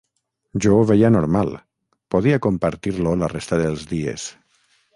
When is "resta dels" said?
3.37-3.87